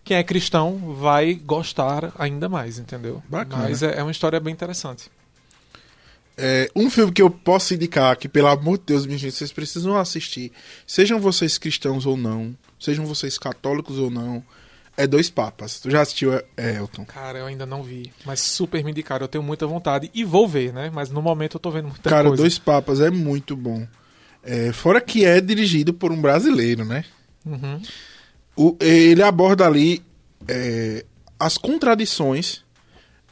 Quem 0.04 0.16
é 0.16 0.24
cristão 0.24 0.96
vai 0.96 1.34
gostar 1.34 2.14
ainda 2.20 2.48
mais, 2.48 2.78
entendeu? 2.78 3.22
Bacana. 3.28 3.64
Mas 3.64 3.82
é, 3.82 3.98
é 3.98 4.04
uma 4.04 4.12
história 4.12 4.40
bem 4.40 4.54
interessante. 4.54 5.10
É, 6.38 6.70
um 6.76 6.88
filme 6.90 7.12
que 7.12 7.22
eu 7.22 7.32
posso 7.32 7.74
indicar, 7.74 8.16
que 8.16 8.30
pelo 8.30 8.48
amor 8.48 8.78
de 8.78 8.86
Deus, 8.86 9.08
minha 9.08 9.18
gente, 9.18 9.34
vocês 9.34 9.52
precisam 9.52 9.98
assistir, 9.98 10.52
sejam 10.86 11.20
vocês 11.20 11.58
cristãos 11.58 12.06
ou 12.06 12.16
não, 12.16 12.56
sejam 12.80 13.08
vocês 13.08 13.40
católicos 13.40 13.98
ou 13.98 14.12
não, 14.12 14.44
é 14.96 15.08
Dois 15.08 15.32
Papas. 15.32 15.80
Tu 15.80 15.90
já 15.90 16.02
assistiu, 16.02 16.32
é, 16.56 16.76
Elton? 16.76 17.06
Cara, 17.06 17.40
eu 17.40 17.48
ainda 17.48 17.66
não 17.66 17.82
vi, 17.82 18.14
mas 18.24 18.40
super 18.40 18.84
me 18.84 18.92
indicaram. 18.92 19.24
Eu 19.24 19.28
tenho 19.28 19.44
muita 19.44 19.66
vontade 19.66 20.12
e 20.14 20.24
vou 20.24 20.48
ver, 20.48 20.72
né? 20.72 20.92
Mas 20.94 21.10
no 21.10 21.24
momento 21.24 21.56
eu 21.56 21.60
tô 21.60 21.72
vendo 21.72 21.88
muita 21.88 22.08
Cara, 22.08 22.28
coisa. 22.28 22.44
Dois 22.44 22.60
Papas 22.60 23.02
é 23.02 23.10
muito 23.10 23.56
bom. 23.56 23.86
É, 24.44 24.72
fora 24.72 25.02
que 25.02 25.26
é 25.26 25.42
dirigido 25.42 25.92
por 25.92 26.12
um 26.12 26.22
brasileiro, 26.22 26.86
né? 26.86 27.04
Uhum. 27.50 27.82
O- 28.56 28.78
ele 28.80 29.24
aborda 29.24 29.66
ali 29.66 30.02
é, 30.48 31.06
as 31.40 31.58
contradições 31.58 32.64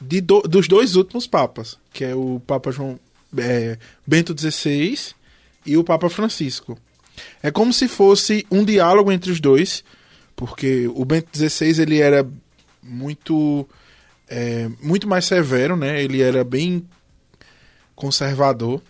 de 0.00 0.20
do- 0.20 0.42
dos 0.42 0.66
dois 0.68 0.96
últimos 0.96 1.26
papas, 1.26 1.78
que 1.92 2.04
é 2.04 2.14
o 2.14 2.40
Papa 2.46 2.70
João 2.70 2.98
é, 3.36 3.76
Bento 4.06 4.34
XVI 4.38 4.98
e 5.66 5.76
o 5.76 5.84
Papa 5.84 6.08
Francisco. 6.08 6.78
É 7.42 7.50
como 7.50 7.72
se 7.72 7.88
fosse 7.88 8.46
um 8.50 8.64
diálogo 8.64 9.10
entre 9.12 9.30
os 9.30 9.40
dois, 9.40 9.84
porque 10.36 10.88
o 10.94 11.04
Bento 11.04 11.28
XVI 11.36 11.82
ele 11.82 11.98
era 12.00 12.26
muito 12.82 13.68
é, 14.28 14.68
muito 14.82 15.08
mais 15.08 15.24
severo, 15.24 15.76
né? 15.76 16.02
Ele 16.02 16.22
era 16.22 16.44
bem 16.44 16.86
conservador, 17.94 18.80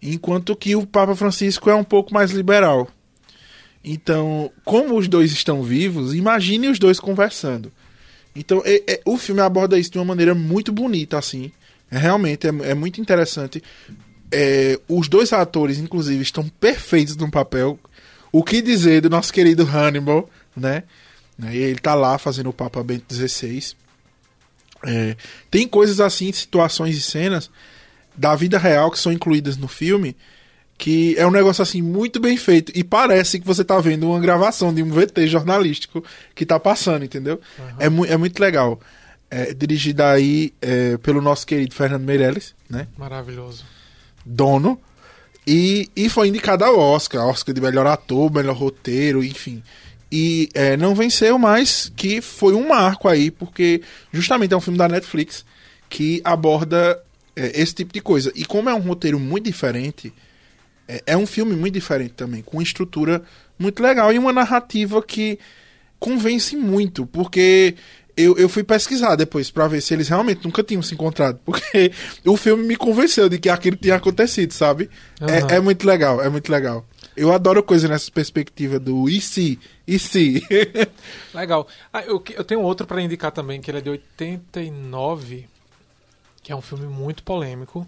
enquanto 0.00 0.54
que 0.56 0.76
o 0.76 0.86
Papa 0.86 1.14
Francisco 1.16 1.70
é 1.70 1.74
um 1.74 1.84
pouco 1.84 2.12
mais 2.12 2.30
liberal. 2.32 2.88
Então, 3.84 4.50
como 4.64 4.96
os 4.96 5.08
dois 5.08 5.32
estão 5.32 5.62
vivos, 5.62 6.14
imagine 6.14 6.68
os 6.68 6.78
dois 6.78 7.00
conversando. 7.00 7.72
Então, 8.34 8.62
é- 8.64 8.82
é- 8.86 9.00
o 9.04 9.16
filme 9.18 9.40
aborda 9.40 9.78
isso 9.78 9.90
de 9.90 9.98
uma 9.98 10.04
maneira 10.04 10.34
muito 10.34 10.72
bonita, 10.72 11.18
assim. 11.18 11.50
É, 11.90 11.98
realmente, 11.98 12.46
é, 12.46 12.50
é 12.70 12.74
muito 12.74 13.00
interessante. 13.00 13.62
É, 14.30 14.80
os 14.88 15.08
dois 15.08 15.32
atores, 15.32 15.78
inclusive, 15.78 16.22
estão 16.22 16.48
perfeitos 16.48 17.16
no 17.16 17.30
papel. 17.30 17.78
O 18.30 18.42
que 18.42 18.62
dizer 18.62 19.02
do 19.02 19.10
nosso 19.10 19.32
querido 19.32 19.64
Hannibal, 19.64 20.28
né? 20.56 20.84
Né, 21.38 21.54
Ele 21.54 21.78
tá 21.78 21.94
lá 21.94 22.16
fazendo 22.18 22.48
o 22.48 22.52
Papa 22.52 22.82
Bento 22.82 23.12
XVI. 23.14 23.74
É, 24.84 25.16
tem 25.50 25.66
coisas 25.68 26.00
assim, 26.00 26.32
situações 26.32 26.96
e 26.96 27.00
cenas 27.00 27.50
da 28.16 28.34
vida 28.34 28.58
real 28.58 28.90
que 28.90 28.98
são 28.98 29.12
incluídas 29.12 29.56
no 29.56 29.68
filme 29.68 30.16
que 30.82 31.14
é 31.16 31.24
um 31.24 31.30
negócio 31.30 31.62
assim 31.62 31.80
muito 31.80 32.18
bem 32.18 32.36
feito 32.36 32.72
e 32.74 32.82
parece 32.82 33.38
que 33.38 33.46
você 33.46 33.62
tá 33.62 33.78
vendo 33.78 34.10
uma 34.10 34.18
gravação 34.18 34.74
de 34.74 34.82
um 34.82 34.90
VT 34.90 35.28
jornalístico 35.28 36.02
que 36.34 36.44
tá 36.44 36.58
passando, 36.58 37.04
entendeu? 37.04 37.40
É, 37.78 37.88
mu 37.88 38.04
é 38.04 38.16
muito 38.16 38.40
legal. 38.40 38.80
É, 39.30 39.54
dirigida 39.54 40.10
aí 40.10 40.52
é, 40.60 40.96
pelo 40.96 41.22
nosso 41.22 41.46
querido 41.46 41.72
Fernando 41.72 42.02
Meirelles, 42.02 42.52
né? 42.68 42.88
Maravilhoso. 42.98 43.64
Dono. 44.26 44.76
E, 45.46 45.88
e 45.94 46.08
foi 46.08 46.26
indicado 46.26 46.64
ao 46.64 46.76
Oscar, 46.76 47.28
Oscar 47.28 47.54
de 47.54 47.60
melhor 47.60 47.86
ator, 47.86 48.28
melhor 48.32 48.56
roteiro, 48.56 49.22
enfim. 49.22 49.62
E 50.10 50.48
é, 50.52 50.76
não 50.76 50.96
venceu, 50.96 51.38
mas 51.38 51.92
que 51.94 52.20
foi 52.20 52.54
um 52.54 52.66
marco 52.66 53.06
aí, 53.08 53.30
porque 53.30 53.82
justamente 54.12 54.52
é 54.52 54.56
um 54.56 54.60
filme 54.60 54.80
da 54.80 54.88
Netflix 54.88 55.44
que 55.88 56.20
aborda 56.24 57.00
é, 57.36 57.60
esse 57.62 57.72
tipo 57.72 57.92
de 57.92 58.00
coisa. 58.00 58.32
E 58.34 58.44
como 58.44 58.68
é 58.68 58.74
um 58.74 58.80
roteiro 58.80 59.20
muito 59.20 59.44
diferente, 59.44 60.12
é, 60.88 61.02
é 61.06 61.16
um 61.16 61.26
filme 61.26 61.54
muito 61.54 61.74
diferente 61.74 62.14
também, 62.14 62.42
com 62.42 62.56
uma 62.58 62.62
estrutura 62.62 63.22
muito 63.58 63.82
legal 63.82 64.12
e 64.12 64.18
uma 64.18 64.32
narrativa 64.32 65.02
que 65.02 65.38
convence 65.98 66.56
muito, 66.56 67.06
porque 67.06 67.76
eu, 68.16 68.36
eu 68.36 68.48
fui 68.48 68.62
pesquisar 68.62 69.16
depois 69.16 69.50
pra 69.50 69.68
ver 69.68 69.80
se 69.80 69.94
eles 69.94 70.08
realmente 70.08 70.44
nunca 70.44 70.62
tinham 70.62 70.82
se 70.82 70.94
encontrado, 70.94 71.38
porque 71.44 71.92
o 72.24 72.36
filme 72.36 72.64
me 72.64 72.76
convenceu 72.76 73.28
de 73.28 73.38
que 73.38 73.48
aquilo 73.48 73.76
tinha 73.76 73.96
acontecido, 73.96 74.52
sabe? 74.52 74.90
Aham. 75.20 75.46
É, 75.50 75.56
é 75.56 75.60
muito 75.60 75.86
legal, 75.86 76.22
é 76.22 76.28
muito 76.28 76.50
legal. 76.50 76.86
Eu 77.16 77.32
adoro 77.32 77.62
coisa 77.62 77.88
nessa 77.88 78.10
perspectiva 78.10 78.78
do 78.78 79.08
e 79.08 79.20
se, 79.20 79.58
e 79.86 79.98
se. 79.98 80.42
Legal. 81.34 81.68
Ah, 81.92 82.02
eu, 82.02 82.22
eu 82.30 82.42
tenho 82.42 82.62
outro 82.62 82.86
pra 82.86 83.02
indicar 83.02 83.30
também, 83.30 83.60
que 83.60 83.70
ele 83.70 83.78
é 83.78 83.80
de 83.82 83.90
89, 83.90 85.46
que 86.42 86.50
é 86.50 86.56
um 86.56 86.62
filme 86.62 86.86
muito 86.86 87.22
polêmico. 87.22 87.86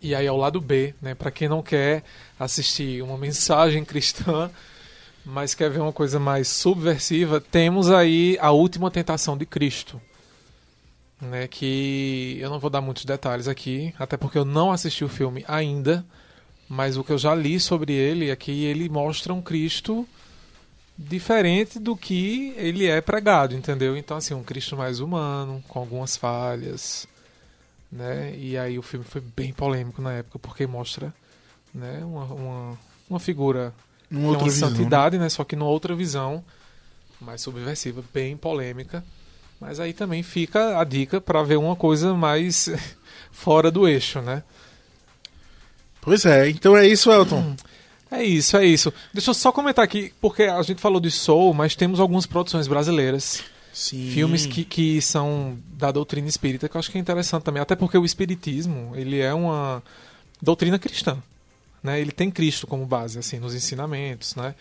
E 0.00 0.14
aí 0.14 0.26
é 0.26 0.32
o 0.32 0.36
lado 0.36 0.60
B, 0.60 0.94
né? 1.02 1.14
Pra 1.14 1.30
quem 1.30 1.48
não 1.48 1.62
quer 1.62 2.04
assistir 2.38 3.02
uma 3.02 3.18
mensagem 3.18 3.84
cristã, 3.84 4.50
mas 5.24 5.54
quer 5.54 5.70
ver 5.70 5.80
uma 5.80 5.92
coisa 5.92 6.18
mais 6.18 6.48
subversiva, 6.48 7.40
temos 7.40 7.90
aí 7.90 8.38
a 8.40 8.50
última 8.50 8.90
tentação 8.90 9.36
de 9.36 9.44
Cristo. 9.44 10.00
Né, 11.20 11.48
que 11.48 12.38
eu 12.40 12.48
não 12.48 12.60
vou 12.60 12.70
dar 12.70 12.80
muitos 12.80 13.04
detalhes 13.04 13.48
aqui, 13.48 13.92
até 13.98 14.16
porque 14.16 14.38
eu 14.38 14.44
não 14.44 14.70
assisti 14.70 15.04
o 15.04 15.08
filme 15.08 15.44
ainda, 15.48 16.06
mas 16.68 16.96
o 16.96 17.02
que 17.02 17.10
eu 17.10 17.18
já 17.18 17.34
li 17.34 17.58
sobre 17.58 17.92
ele 17.92 18.30
é 18.30 18.36
que 18.36 18.64
ele 18.64 18.88
mostra 18.88 19.34
um 19.34 19.42
Cristo 19.42 20.06
diferente 20.96 21.80
do 21.80 21.96
que 21.96 22.54
ele 22.56 22.86
é 22.86 23.00
pregado, 23.00 23.56
entendeu? 23.56 23.96
Então, 23.96 24.16
assim, 24.16 24.32
um 24.32 24.44
Cristo 24.44 24.76
mais 24.76 25.00
humano, 25.00 25.62
com 25.66 25.80
algumas 25.80 26.16
falhas, 26.16 27.08
né? 27.90 28.34
E 28.36 28.56
aí 28.58 28.78
o 28.78 28.82
filme 28.82 29.04
foi 29.04 29.20
bem 29.20 29.52
polêmico 29.52 30.00
na 30.02 30.12
época, 30.12 30.38
porque 30.38 30.66
mostra 30.66 31.12
né, 31.74 32.00
uma, 32.04 32.24
uma, 32.24 32.78
uma 33.08 33.20
figura 33.20 33.72
Numa 34.10 34.26
é 34.26 34.28
outra 34.28 34.44
uma 34.44 34.50
visão. 34.50 34.70
né? 34.70 34.76
santidade, 34.76 35.18
né? 35.18 35.28
Só 35.28 35.44
que 35.44 35.56
numa 35.56 35.70
outra 35.70 35.94
visão, 35.94 36.44
mais 37.20 37.40
subversiva, 37.40 38.02
bem 38.12 38.36
polêmica. 38.36 39.04
Mas 39.60 39.80
aí 39.80 39.92
também 39.92 40.22
fica 40.22 40.78
a 40.80 40.84
dica 40.84 41.20
para 41.20 41.42
ver 41.42 41.56
uma 41.56 41.74
coisa 41.74 42.14
mais 42.14 42.70
fora 43.32 43.70
do 43.70 43.88
eixo, 43.88 44.20
né? 44.20 44.42
Pois 46.00 46.24
é, 46.24 46.48
então 46.48 46.76
é 46.76 46.86
isso, 46.86 47.10
Elton. 47.10 47.56
É 48.10 48.24
isso, 48.24 48.56
é 48.56 48.64
isso. 48.64 48.90
Deixa 49.12 49.28
eu 49.28 49.34
só 49.34 49.52
comentar 49.52 49.84
aqui, 49.84 50.14
porque 50.18 50.44
a 50.44 50.62
gente 50.62 50.80
falou 50.80 50.98
de 50.98 51.10
Soul, 51.10 51.52
mas 51.52 51.76
temos 51.76 52.00
algumas 52.00 52.24
produções 52.24 52.66
brasileiras. 52.66 53.44
Sim. 53.78 54.10
Filmes 54.10 54.44
que, 54.44 54.64
que 54.64 55.00
são 55.00 55.56
da 55.68 55.92
doutrina 55.92 56.26
espírita, 56.26 56.68
que 56.68 56.76
eu 56.76 56.80
acho 56.80 56.90
que 56.90 56.98
é 56.98 57.00
interessante 57.00 57.44
também. 57.44 57.62
Até 57.62 57.76
porque 57.76 57.96
o 57.96 58.04
espiritismo, 58.04 58.92
ele 58.96 59.20
é 59.20 59.32
uma 59.32 59.80
doutrina 60.42 60.80
cristã. 60.80 61.22
Né? 61.80 62.00
Ele 62.00 62.10
tem 62.10 62.28
Cristo 62.28 62.66
como 62.66 62.84
base, 62.84 63.20
assim, 63.20 63.38
nos 63.38 63.54
ensinamentos, 63.54 64.34
né? 64.34 64.56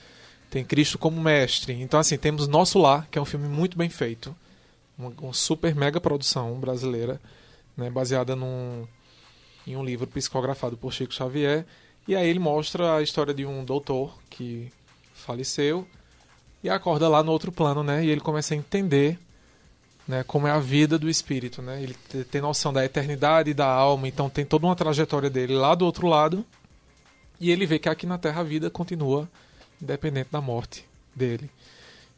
Tem 0.51 0.63
Cristo 0.63 0.99
como 0.99 1.19
mestre. 1.19 1.73
Então, 1.73 1.99
assim, 1.99 2.15
temos 2.15 2.47
Nosso 2.47 2.77
Lar, 2.77 3.07
que 3.09 3.17
é 3.17 3.21
um 3.21 3.25
filme 3.25 3.47
muito 3.47 3.75
bem 3.75 3.89
feito. 3.89 4.35
Uma, 4.95 5.11
uma 5.19 5.33
super 5.33 5.73
mega 5.73 5.99
produção 5.99 6.53
brasileira, 6.59 7.19
né? 7.75 7.89
Baseada 7.89 8.35
num, 8.35 8.87
em 9.65 9.75
um 9.75 9.83
livro 9.83 10.05
psicografado 10.05 10.77
por 10.77 10.93
Chico 10.93 11.11
Xavier. 11.11 11.65
E 12.07 12.15
aí 12.15 12.29
ele 12.29 12.37
mostra 12.37 12.97
a 12.97 13.01
história 13.01 13.33
de 13.33 13.47
um 13.47 13.65
doutor 13.65 14.15
que 14.29 14.71
faleceu 15.15 15.87
e 16.63 16.69
acorda 16.69 17.07
lá 17.07 17.23
no 17.23 17.31
outro 17.31 17.51
plano, 17.51 17.83
né? 17.83 18.03
E 18.03 18.09
ele 18.09 18.21
começa 18.21 18.53
a 18.53 18.57
entender 18.57 19.19
né, 20.07 20.23
como 20.23 20.47
é 20.47 20.51
a 20.51 20.59
vida 20.59 20.97
do 20.97 21.09
espírito, 21.09 21.61
né? 21.61 21.81
Ele 21.83 21.93
tem 22.25 22.41
noção 22.41 22.71
da 22.71 22.83
eternidade 22.83 23.53
da 23.53 23.67
alma, 23.67 24.07
então 24.07 24.29
tem 24.29 24.45
toda 24.45 24.65
uma 24.65 24.75
trajetória 24.75 25.29
dele 25.29 25.53
lá 25.53 25.75
do 25.75 25.85
outro 25.85 26.07
lado. 26.07 26.45
E 27.39 27.51
ele 27.51 27.65
vê 27.65 27.77
que 27.77 27.89
aqui 27.89 28.05
na 28.05 28.17
Terra 28.17 28.41
a 28.41 28.43
vida 28.43 28.69
continua 28.69 29.29
independente 29.81 30.29
da 30.31 30.41
morte 30.41 30.85
dele. 31.15 31.49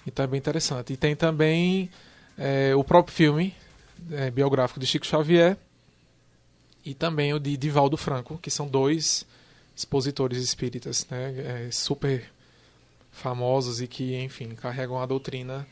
Então 0.06 0.24
é 0.24 0.28
bem 0.28 0.38
interessante. 0.38 0.94
E 0.94 0.98
tem 0.98 1.16
também 1.16 1.90
é, 2.38 2.74
o 2.76 2.84
próprio 2.84 3.14
filme 3.14 3.54
é, 4.12 4.32
biográfico 4.32 4.80
de 4.80 4.88
Chico 4.88 5.06
Xavier 5.06 5.58
e 6.86 6.94
também 6.94 7.34
o 7.34 7.40
de 7.40 7.58
Divaldo 7.58 7.98
Franco, 7.98 8.38
que 8.42 8.50
são 8.50 8.68
dois 8.68 9.26
expositores 9.76 10.42
espíritas, 10.42 11.06
né, 11.10 11.68
é, 11.68 11.72
super 11.72 12.30
famosos 13.12 13.82
e 13.82 13.88
que, 13.88 14.16
enfim, 14.22 14.50
carregam 14.50 15.02
a 15.02 15.06
doutrina. 15.06 15.68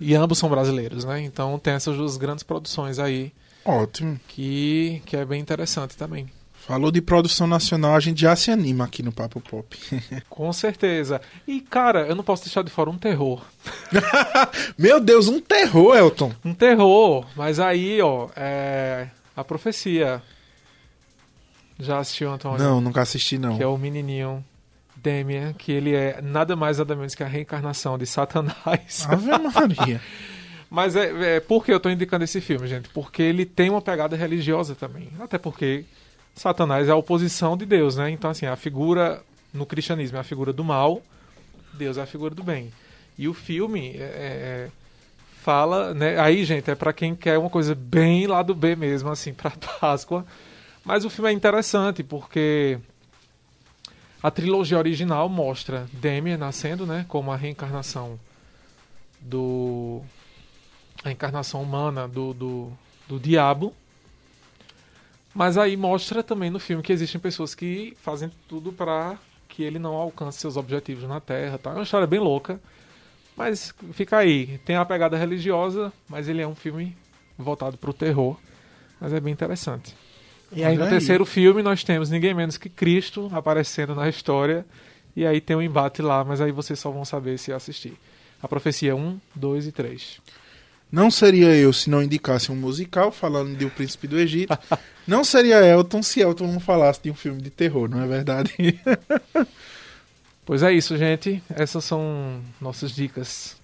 E 0.00 0.14
ambos 0.14 0.38
são 0.38 0.48
brasileiros, 0.48 1.04
né? 1.04 1.20
Então 1.22 1.58
tem 1.58 1.74
essas 1.74 1.96
duas 1.96 2.16
grandes 2.16 2.44
produções 2.44 2.98
aí. 2.98 3.32
Ótimo. 3.64 4.18
Que, 4.28 5.02
que 5.04 5.16
é 5.16 5.24
bem 5.24 5.40
interessante 5.40 5.96
também. 5.96 6.30
Falou 6.52 6.90
de 6.90 7.00
produção 7.00 7.46
nacional, 7.46 7.94
a 7.94 8.00
gente 8.00 8.20
já 8.20 8.36
se 8.36 8.50
anima 8.50 8.84
aqui 8.84 9.02
no 9.02 9.10
Papo 9.10 9.40
Pop. 9.40 9.76
Com 10.28 10.52
certeza. 10.52 11.20
E, 11.46 11.60
cara, 11.60 12.06
eu 12.06 12.14
não 12.14 12.22
posso 12.22 12.44
deixar 12.44 12.62
de 12.62 12.70
fora 12.70 12.90
um 12.90 12.98
terror. 12.98 13.42
Meu 14.76 15.00
Deus, 15.00 15.28
um 15.28 15.40
terror, 15.40 15.96
Elton. 15.96 16.32
Um 16.44 16.52
terror. 16.52 17.26
Mas 17.34 17.58
aí, 17.58 18.02
ó, 18.02 18.28
é... 18.36 19.08
a 19.34 19.42
profecia. 19.42 20.22
Já 21.78 22.00
assistiu, 22.00 22.30
Antônio? 22.30 22.58
Não, 22.58 22.80
nunca 22.80 23.00
assisti, 23.00 23.38
não. 23.38 23.56
Que 23.56 23.62
é 23.62 23.66
o 23.66 23.78
menininho 23.78 24.44
Demian, 25.02 25.52
que 25.52 25.72
ele 25.72 25.94
é 25.94 26.20
nada 26.22 26.56
mais 26.56 26.78
nada 26.78 26.94
menos 26.94 27.14
que 27.14 27.22
a 27.22 27.26
reencarnação 27.26 27.96
de 27.98 28.06
Satanás. 28.06 29.06
Ave 29.08 29.26
Maria. 29.26 30.00
Mas 30.70 30.96
é, 30.96 31.36
é 31.36 31.40
por 31.40 31.64
que 31.64 31.72
eu 31.72 31.78
estou 31.78 31.90
indicando 31.90 32.24
esse 32.24 32.40
filme, 32.40 32.66
gente? 32.66 32.88
Porque 32.90 33.22
ele 33.22 33.46
tem 33.46 33.70
uma 33.70 33.80
pegada 33.80 34.16
religiosa 34.16 34.74
também. 34.74 35.08
Até 35.18 35.38
porque 35.38 35.84
Satanás 36.34 36.88
é 36.88 36.90
a 36.90 36.96
oposição 36.96 37.56
de 37.56 37.64
Deus, 37.64 37.96
né? 37.96 38.10
Então, 38.10 38.30
assim, 38.30 38.46
a 38.46 38.54
figura 38.54 39.22
no 39.52 39.64
cristianismo 39.64 40.18
é 40.18 40.20
a 40.20 40.24
figura 40.24 40.52
do 40.52 40.62
mal, 40.62 41.02
Deus 41.72 41.96
é 41.96 42.02
a 42.02 42.06
figura 42.06 42.34
do 42.34 42.42
bem. 42.42 42.70
E 43.16 43.26
o 43.28 43.34
filme 43.34 43.96
é, 43.96 44.00
é, 44.00 44.68
fala, 45.42 45.94
né? 45.94 46.20
Aí, 46.20 46.44
gente, 46.44 46.70
é 46.70 46.74
para 46.74 46.92
quem 46.92 47.14
quer 47.14 47.38
uma 47.38 47.50
coisa 47.50 47.74
bem 47.74 48.26
lá 48.26 48.42
do 48.42 48.54
B 48.54 48.76
mesmo, 48.76 49.08
assim, 49.10 49.32
para 49.32 49.50
Páscoa. 49.80 50.26
Mas 50.84 51.04
o 51.04 51.10
filme 51.10 51.30
é 51.30 51.32
interessante 51.32 52.02
porque 52.02 52.78
a 54.22 54.30
trilogia 54.30 54.78
original 54.78 55.28
mostra 55.28 55.86
Damien 55.92 56.36
nascendo, 56.36 56.86
né, 56.86 57.04
como 57.08 57.30
a 57.30 57.36
reencarnação 57.36 58.18
do 59.20 60.02
a 61.04 61.10
encarnação 61.10 61.62
humana 61.62 62.08
do, 62.08 62.34
do, 62.34 62.72
do 63.06 63.20
diabo. 63.20 63.72
Mas 65.34 65.56
aí 65.56 65.76
mostra 65.76 66.22
também 66.22 66.50
no 66.50 66.58
filme 66.58 66.82
que 66.82 66.92
existem 66.92 67.20
pessoas 67.20 67.54
que 67.54 67.96
fazem 68.00 68.30
tudo 68.48 68.72
para 68.72 69.16
que 69.48 69.62
ele 69.62 69.78
não 69.78 69.94
alcance 69.94 70.40
seus 70.40 70.56
objetivos 70.56 71.04
na 71.08 71.20
Terra. 71.20 71.58
Tá? 71.58 71.70
É 71.70 71.74
uma 71.74 71.82
história 71.84 72.06
bem 72.06 72.18
louca. 72.18 72.60
Mas 73.36 73.72
fica 73.92 74.18
aí. 74.18 74.58
Tem 74.64 74.74
a 74.74 74.84
pegada 74.84 75.16
religiosa, 75.16 75.92
mas 76.08 76.28
ele 76.28 76.42
é 76.42 76.46
um 76.46 76.56
filme 76.56 76.96
voltado 77.36 77.76
para 77.76 77.90
o 77.90 77.94
terror. 77.94 78.36
Mas 79.00 79.12
é 79.12 79.20
bem 79.20 79.32
interessante. 79.32 79.94
E 80.50 80.64
aí, 80.64 80.76
no 80.76 80.88
terceiro 80.88 81.26
filme, 81.26 81.62
nós 81.62 81.84
temos 81.84 82.10
ninguém 82.10 82.32
menos 82.32 82.56
que 82.56 82.68
Cristo 82.68 83.30
aparecendo 83.32 83.94
na 83.94 84.08
história. 84.08 84.64
E 85.14 85.26
aí 85.26 85.40
tem 85.40 85.56
um 85.56 85.62
embate 85.62 86.00
lá, 86.00 86.24
mas 86.24 86.40
aí 86.40 86.52
vocês 86.52 86.78
só 86.78 86.90
vão 86.90 87.04
saber 87.04 87.38
se 87.38 87.52
assistir. 87.52 87.94
A 88.42 88.48
profecia 88.48 88.94
1, 88.94 89.18
2 89.34 89.66
e 89.66 89.72
3. 89.72 90.20
Não 90.90 91.10
seria 91.10 91.54
eu 91.54 91.72
se 91.72 91.90
não 91.90 92.02
indicasse 92.02 92.50
um 92.50 92.56
musical 92.56 93.12
falando 93.12 93.56
de 93.56 93.64
O 93.64 93.70
Príncipe 93.70 94.06
do 94.06 94.18
Egito. 94.18 94.58
não 95.06 95.22
seria 95.22 95.64
Elton 95.64 96.02
se 96.02 96.20
Elton 96.20 96.46
não 96.46 96.60
falasse 96.60 97.02
de 97.02 97.10
um 97.10 97.14
filme 97.14 97.42
de 97.42 97.50
terror, 97.50 97.88
não 97.88 98.02
é 98.02 98.06
verdade? 98.06 98.54
pois 100.46 100.62
é 100.62 100.72
isso, 100.72 100.96
gente. 100.96 101.42
Essas 101.50 101.84
são 101.84 102.40
nossas 102.60 102.92
dicas, 102.92 103.56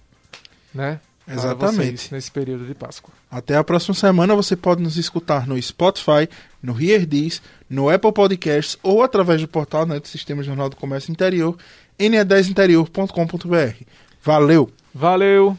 né? 0.73 0.99
Exatamente. 1.27 2.13
nesse 2.13 2.29
período 2.31 2.65
de 2.65 2.75
Páscoa. 2.75 3.13
Até 3.29 3.55
a 3.55 3.63
próxima 3.63 3.95
semana. 3.95 4.35
Você 4.35 4.55
pode 4.55 4.81
nos 4.81 4.97
escutar 4.97 5.47
no 5.47 5.61
Spotify, 5.61 6.29
no 6.61 6.79
HearDis, 6.79 7.41
no 7.69 7.89
Apple 7.89 8.11
Podcasts 8.11 8.77
ou 8.83 9.03
através 9.03 9.41
do 9.41 9.47
portal 9.47 9.85
né, 9.85 9.99
do 9.99 10.07
Sistema 10.07 10.43
Jornal 10.43 10.69
do 10.69 10.75
Comércio 10.75 11.11
Interior, 11.11 11.57
ne10interior.com.br. 11.99 13.83
Valeu! 14.21 14.69
Valeu! 14.93 15.57